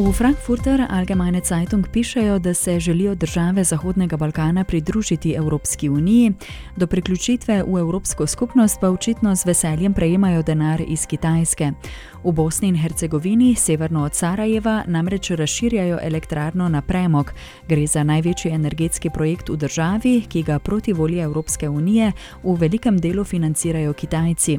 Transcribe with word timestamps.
V 0.00 0.12
Frankfurter 0.12 0.86
Allgemeine 0.88 1.40
Zeitung 1.44 1.86
pišejo, 1.92 2.38
da 2.38 2.54
se 2.54 2.80
želijo 2.80 3.14
države 3.14 3.64
Zahodnega 3.64 4.16
Balkana 4.16 4.64
pridružiti 4.64 5.32
Evropski 5.32 5.88
uniji, 5.88 6.32
do 6.76 6.86
priključitve 6.86 7.64
v 7.66 7.78
Evropsko 7.78 8.26
skupnost 8.26 8.80
pa 8.80 8.90
očitno 8.90 9.36
z 9.36 9.44
veseljem 9.44 9.94
prejemajo 9.94 10.42
denar 10.42 10.82
iz 10.88 11.06
Kitajske. 11.06 11.72
V 12.24 12.32
Bosni 12.32 12.68
in 12.68 12.76
Hercegovini, 12.76 13.54
severno 13.54 14.04
od 14.04 14.14
Sarajeva, 14.14 14.84
namreč 14.86 15.30
razširjajo 15.30 15.98
elektrarno 16.02 16.68
na 16.68 16.82
premog. 16.82 17.32
Gre 17.68 17.86
za 17.86 18.04
največji 18.04 18.50
energetski 18.50 19.10
projekt 19.10 19.48
v 19.48 19.56
državi, 19.56 20.24
ki 20.28 20.42
ga 20.42 20.58
proti 20.58 20.92
volji 20.92 21.18
Evropske 21.18 21.68
unije 21.68 22.12
v 22.42 22.56
velikem 22.56 22.98
delu 22.98 23.24
financirajo 23.24 23.92
Kitajci. 23.92 24.58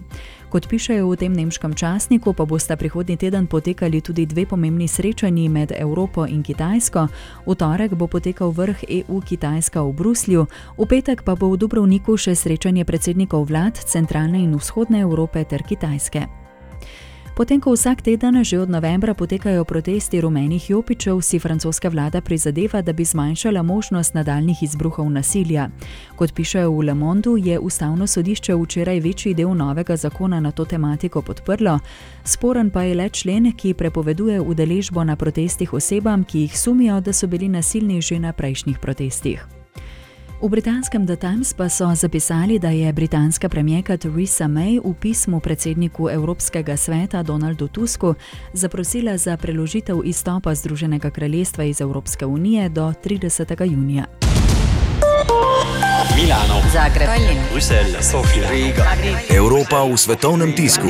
Kot 0.52 0.68
pišejo 0.68 1.08
v 1.08 1.16
tem 1.16 1.32
nemškem 1.32 1.72
časniku, 1.72 2.36
pa 2.36 2.44
bosta 2.44 2.76
prihodnji 2.76 3.16
teden 3.16 3.48
potekali 3.48 4.04
tudi 4.04 4.28
dve 4.28 4.44
pomembni 4.44 4.84
srečanji 4.84 5.48
med 5.48 5.72
Evropo 5.72 6.28
in 6.28 6.44
Kitajsko. 6.44 7.08
V 7.48 7.56
torek 7.56 7.96
bo 7.96 8.12
potekal 8.12 8.52
vrh 8.52 8.84
EU-Kitajska 8.84 9.80
v 9.80 9.96
Bruslju, 9.96 10.42
v 10.76 10.84
petek 10.92 11.24
pa 11.24 11.40
bo 11.40 11.56
v 11.56 11.56
Dubrovniku 11.56 12.20
še 12.20 12.36
srečanje 12.36 12.84
predsednikov 12.84 13.48
vlad 13.48 13.80
centralne 13.80 14.44
in 14.44 14.60
vzhodne 14.60 15.08
Evrope 15.08 15.40
ter 15.48 15.64
Kitajske. 15.64 16.41
Potem, 17.36 17.62
ko 17.64 17.72
vsak 17.72 18.02
teden 18.02 18.44
že 18.44 18.60
od 18.60 18.70
novembra 18.70 19.14
potekajo 19.14 19.64
protesti 19.64 20.22
rumenih 20.22 20.70
jopičev, 20.70 21.22
si 21.22 21.40
francoska 21.40 21.90
vlada 21.90 22.22
prizadeva, 22.22 22.82
da 22.82 22.94
bi 22.94 23.06
zmanjšala 23.06 23.64
možnost 23.64 24.14
nadaljnih 24.14 24.64
izbruhov 24.64 25.10
nasilja. 25.10 25.70
Kot 26.16 26.34
pišejo 26.34 26.72
v 26.72 26.82
Le 26.82 26.94
Monde, 26.94 27.30
je 27.40 27.60
ustavno 27.60 28.08
sodišče 28.08 28.56
včeraj 28.56 29.00
večji 29.00 29.34
del 29.34 29.56
novega 29.56 29.96
zakona 29.96 30.40
na 30.40 30.52
to 30.52 30.66
tematiko 30.66 31.22
podprlo, 31.22 31.80
sporen 32.24 32.70
pa 32.70 32.84
je 32.84 32.96
le 32.96 33.10
člen, 33.10 33.54
ki 33.56 33.74
prepoveduje 33.74 34.42
udeležbo 34.42 35.04
na 35.04 35.16
protestih 35.16 35.74
osebam, 35.74 36.24
ki 36.24 36.40
jih 36.40 36.60
sumijo, 36.60 37.02
da 37.02 37.14
so 37.14 37.28
bili 37.28 37.48
nasilni 37.48 38.02
že 38.02 38.20
na 38.20 38.34
prejšnjih 38.34 38.80
protestih. 38.80 39.61
V 40.42 40.50
britanskem 40.50 41.06
The 41.06 41.16
Times 41.16 41.54
pa 41.54 41.70
so 41.70 41.86
zapisali, 41.96 42.60
da 42.60 42.70
je 42.70 42.94
britanska 42.94 43.50
premijerka 43.50 43.98
Theresa 43.98 44.48
May 44.48 44.80
v 44.84 44.94
pismu 44.94 45.40
predsedniku 45.40 46.10
Evropskega 46.10 46.78
sveta 46.78 47.24
Donaldu 47.24 47.68
Tusku 47.68 48.16
zaprosila 48.54 49.18
za 49.18 49.38
preložitev 49.38 50.02
izstopa 50.04 50.56
Združenega 50.56 51.10
kraljestva 51.10 51.64
iz 51.64 51.82
Evropske 51.82 52.26
unije 52.26 52.70
do 52.70 52.94
30. 53.04 53.72
junija. 53.72 54.06
Milano, 56.16 56.62
Zagreb, 56.74 57.08
Tallinn, 57.08 57.42
Bruselj, 57.52 57.96
Sofija, 58.02 58.50
Riga. 58.50 58.86
Evropa 59.30 59.84
v 59.84 59.98
svetovnem 59.98 60.56
tisku. 60.56 60.90